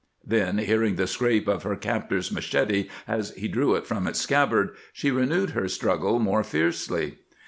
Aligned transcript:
Then, 0.25 0.57
hearing 0.57 0.95
the 0.95 1.05
scrape 1.05 1.47
of 1.47 1.61
her 1.61 1.75
captor's 1.75 2.31
machete 2.31 2.89
as 3.07 3.35
he 3.35 3.47
drew 3.47 3.75
it 3.75 3.85
from 3.85 4.07
its 4.07 4.19
scabbard, 4.19 4.71
she 4.91 5.11
renewed 5.11 5.51
her 5.51 5.67
struggle 5.67 6.17
more 6.17 6.43
fiercely. 6.43 7.19